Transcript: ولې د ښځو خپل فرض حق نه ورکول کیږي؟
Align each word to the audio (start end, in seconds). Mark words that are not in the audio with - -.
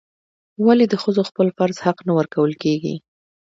ولې 0.65 0.85
د 0.89 0.93
ښځو 1.03 1.21
خپل 1.29 1.47
فرض 1.57 1.77
حق 1.85 1.97
نه 2.07 2.13
ورکول 2.19 2.51
کیږي؟ 2.63 2.95